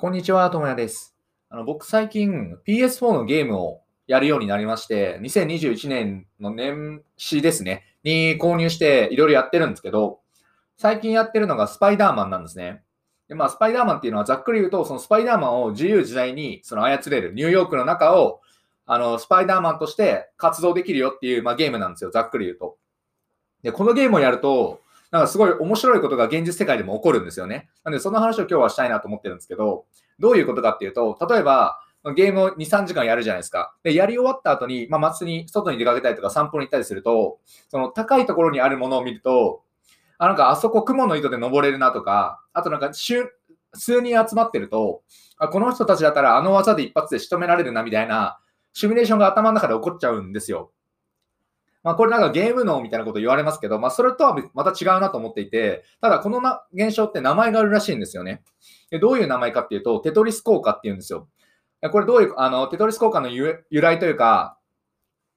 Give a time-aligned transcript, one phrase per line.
[0.00, 1.14] こんにちは、ともやです。
[1.50, 10.20] あの僕、最近 PS4 のゲームをやるようになりまして、2021年の年始ですね、に購入していろいろやってるんですけど、
[10.78, 12.82] 最近やってるのがスパイダーマンなんですね。
[13.28, 18.40] で、まあ、スパイダーマンっていうのはざっくり言うと、そのスパイダーマンを自由自在にその操れる、ニューヨークの中を、
[18.86, 22.78] あの、スパイダーマンとして活動できるよっていう、まあ、ゲームなんですよ、ざっくり言うと。
[23.62, 24.80] で、このゲームをやると、
[25.10, 27.68] なんかすごい面白いことが現実世界でも起こるんですよね。
[27.84, 29.86] なんで、その話を今日はしたいなと思ってるんですけど、
[30.18, 31.80] どういうことかっていうと、例えば、
[32.14, 33.74] ゲームを2、3時間やるじゃないですか。
[33.82, 39.62] で、やり終わった後に、まあ、松に外に出かけたりとか散歩に行ったりすると、その高いところにあるものを見ると、
[40.16, 43.30] あ、なんかあそこ雲の糸で登れるなとか、あとなんか数
[43.74, 45.02] 人集まってると、
[45.38, 48.38] あこの人たちだったらあの技で一発で仕留められるなみたいな、
[48.72, 50.70] シミュレーションが頭の中で起こっちゃうんですよ。
[51.82, 58.42] まあ、これなんかゲーム脳みたいなこと言われますけど、まあ、それとはまた違うなと思っていて、ただこのな現象って名前があるらしいんですよね。
[58.90, 61.28] でどういう名前かっていうと、テトリス効果っていうんですよ。
[61.90, 64.58] これどういう、あの、テトリス効果の由来というか、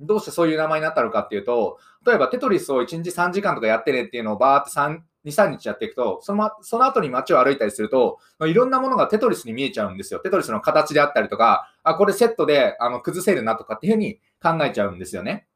[0.00, 10.20] どうしてそういう名前になったのかっていうと、例えばテトリスを1日3時間とかやってねっていうのをバーって3、2、3日やっていくと、そのその後に街を歩いたりすると、いろんなものがテトリスに見えちゃうんですよ。
[10.20, 15.46] テトリスの形であったりとか、あ、これセットであの崩せるなとかっていうふうに考えちゃうんですよね。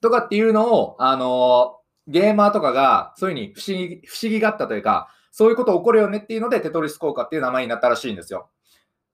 [0.00, 1.76] とかっていうのを、あの
[2.08, 8.48] ゲーマーとかがそういうふうに不思議、不思議があったというか、そういうこと起こるよねっていうので、テトリス効果っていう名前になったらしいんですよ。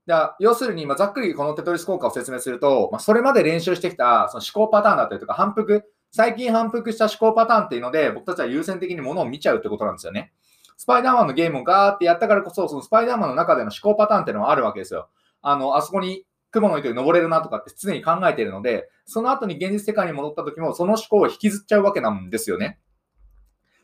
[0.06, 10.32] だ要するに、まあ、ざっくりこのテトリス効果を説明すると、まあ、それまで練習してきたその思考パターンだったりとか、反復、最近反復した思考パターンっていうので、僕たちは優先的にものを見ちゃうってことなんですよね。
[10.78, 15.08] スパイダーマンのゲームをガーってやったからこそ、そのスパイダーマンの中での思考パターンっていうのはあるわけですよ。
[15.42, 22.78] あの、あそこに雲の糸に登れるなとかって常に考えているので、その後に現実世界に戻った時も、その思考を引きずっちゃうわけなんですよね。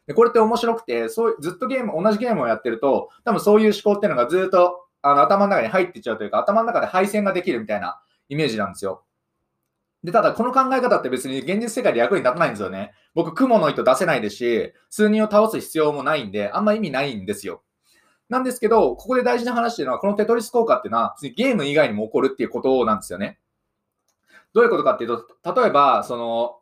[0.07, 9.05] でこれって面白くて、そうずっとゲーム、同じゲームをやってると、多分そういう思考っていうのがずっとあの頭の中に入っていっちゃうというか、頭の中で配線ができるみたいなイメージなんですよ。
[10.03, 12.93] で、ただこの考え方って別に現実世界で役に立たないんですよね。
[13.15, 17.63] 僕、雲の糸出せないですし、数人を倒す必要もないんで、あんま意味ないんですよ。
[18.29, 23.39] なんですけど、ここで大事な話っていうのは、このテトリス効果っていうのは、ゲーム以外にも起こるっていうことなんですよね。
[24.55, 25.11] どういうことかっていう
[25.43, 26.59] と、例えば、その、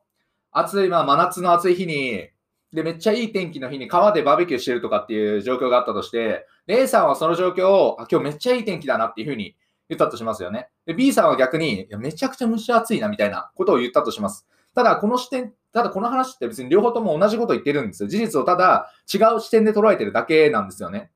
[0.53, 2.29] 暑い、まあ、真夏の暑い日に、
[2.73, 9.57] で、めっちゃいい天気の日に川でバーベキューしてるとかっていう状況があったとして、A さんはその状況を、あ、今日めっちゃいい天気だなっていうふうに
[9.89, 10.69] 言ったとしますよね。
[10.87, 14.47] で、B さんは逆に、いやめちゃくちゃ蒸し暑いなみたいなことを言ったとします。
[14.75, 18.09] ただ、この視点、ただこの話って別に両方とも同じこと言ってるんですよ。
[18.09, 21.11] 事実をただ違う視点で捉えてるだけなんですよね。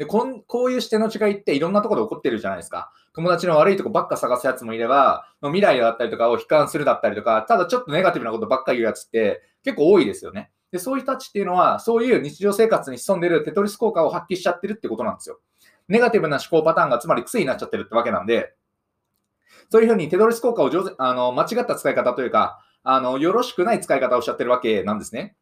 [0.00, 2.90] でこん、こういう視点の違いっていろんなところで起こってるじゃないですか。
[3.12, 10.50] 友達の悪いとこばっか探すやつもいれば、未来だったりとかを悲観するだったりとか、ただちょっとネガティブなことばっか言うやつって結構多いですよね。
[10.72, 15.38] で、そういう人たちっていうのは、そういう日常生活に潜んでるテトリス効果を発揮しちゃってるってことなんですよ。
[15.88, 18.54] ネガティブな思考パターンがつまり癖になっちゃってるってわけなんで、
[19.68, 25.36] そういうふうにテトリス効果を上手あの間違った使い方というか、あのよろしくない使い方をしちゃってるわけなんですね。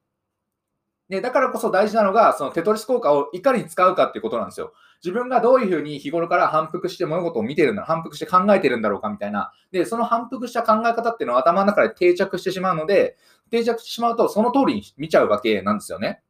[1.08, 4.74] で、だからこそ大事なのが、そのテトリス効果をいかに使うかっていうことなんですよ。
[5.02, 9.52] 自分がどういうふうに日頃から反復して物事を見てるんだろう、反復して考えてるんだろうかみたいな。
[9.70, 13.16] で、その反復した考え方っていうのは頭の中で定着してしまうので、
[13.50, 16.20] 定着してしまうとその通りに見ちゃうわけなんですよね。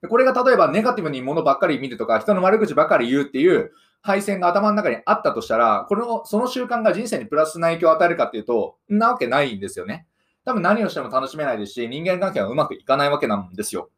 [0.00, 10.06] でこれが例えばネガティブに物ばっかり見るとか、人の悪口ばっかり言うっていう配線が頭の中にあったとしたら、このその習慣が人生にプラスな影響を与えるかっていうと、なわけないんですよね。
[10.44, 13.90] 多分何をしても楽しめないですし、人間関係はうまくいかないわけなんですよ。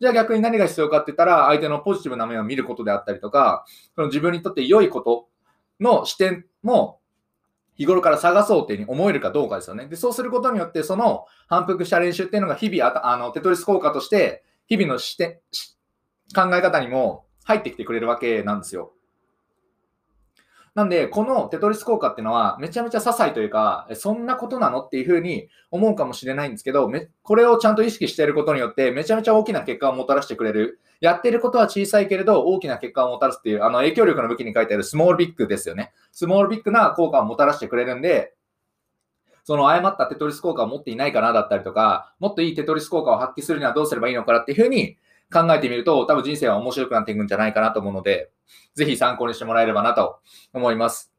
[0.00, 3.64] じゃあ逆に何が必要かって言ったら、相手のポジティブな面を見ることであったりとか、
[3.94, 5.28] その自分にとって良いこと
[5.80, 7.00] の視点も
[7.76, 9.86] 日頃から探そうっていうふうに思えるかどうかですよね。
[9.86, 15.40] で、そうすることによって、その反復した練習っていうのが日々あのテトリス効果として、日々の視点
[16.34, 18.92] 考え方にも入ってきてくれるわけなんですよ。
[20.74, 26.90] なんで、このテトリス効果っていうのは、めちゃめちゃ些細というか、そんなことなのっていうふうに思うかもしれないんですけど、
[27.22, 30.80] これをちゃんと意識していることによって、めちゃめちゃ大きな結果をもたらしてくれる。
[31.00, 35.92] やってることは小さいけれど、大きな結果をもたらすっていう、あの影響力の武器に書いてあるスモールビッグですよね。
[36.10, 38.34] スモールビッグな効果をもたらしてくれるんで、
[39.44, 44.96] その誤ったテトリス効果を持っていないかなだったりとか、もっといいテトリス効果を発揮するにはどうすればいいのかなっていうふうに
[45.32, 48.30] 考えてみると、多分人生は面白くなっていくんじゃないかなと思うので、
[48.74, 50.18] ぜひ参考にしてもらえればなと
[50.52, 51.12] 思います。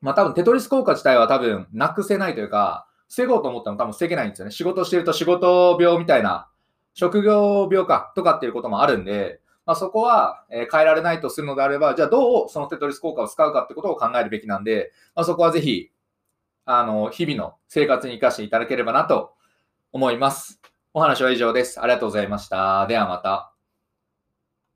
[0.00, 4.50] まあ多分テトリス効果自体は多分なくせないというか、防ごうと思ったの多分防げないんですよね。
[4.50, 6.48] 仕事してると仕事病みたいな、
[6.94, 15.90] 職業病かとかっていうこともあるんで、まあ、そこは、変えられないとするのであれば、じゃあどうそのテトリス効果を使うかってことを考えるべきなんで、まあ、そこはぜひ、
[16.66, 19.34] あの、日々の生活に活かしていただければなと
[19.92, 20.60] 思います。
[20.92, 21.80] お話は以上です。
[21.80, 22.86] ありがとうございました。
[22.86, 23.53] ではまた。